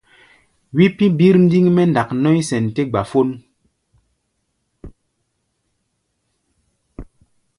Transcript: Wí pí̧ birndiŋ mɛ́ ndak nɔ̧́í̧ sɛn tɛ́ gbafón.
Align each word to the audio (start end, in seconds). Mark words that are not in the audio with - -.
Wí 0.75 0.85
pí̧ 0.97 1.05
birndiŋ 1.17 1.65
mɛ́ 1.75 1.85
ndak 1.89 2.09
nɔ̧́í̧ 2.21 2.45
sɛn 2.49 2.65
tɛ́ 2.73 2.85
gbafón. 2.89 3.29